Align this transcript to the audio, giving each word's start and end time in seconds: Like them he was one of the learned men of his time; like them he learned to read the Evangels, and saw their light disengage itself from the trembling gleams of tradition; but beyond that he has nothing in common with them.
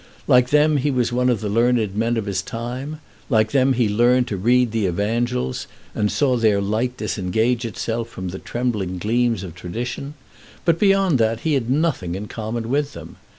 Like 0.25 0.49
them 0.49 0.77
he 0.77 0.89
was 0.89 1.13
one 1.13 1.29
of 1.29 1.41
the 1.41 1.47
learned 1.47 1.93
men 1.95 2.17
of 2.17 2.25
his 2.25 2.41
time; 2.41 2.99
like 3.29 3.51
them 3.51 3.73
he 3.73 3.87
learned 3.87 4.27
to 4.29 4.35
read 4.35 4.71
the 4.71 4.87
Evangels, 4.87 5.67
and 5.93 6.11
saw 6.11 6.35
their 6.37 6.59
light 6.59 6.97
disengage 6.97 7.65
itself 7.65 8.09
from 8.09 8.29
the 8.29 8.39
trembling 8.39 8.97
gleams 8.97 9.43
of 9.43 9.53
tradition; 9.53 10.15
but 10.65 10.79
beyond 10.79 11.19
that 11.19 11.41
he 11.41 11.53
has 11.53 11.65
nothing 11.69 12.15
in 12.15 12.27
common 12.27 12.67
with 12.67 12.93
them. 12.93 13.17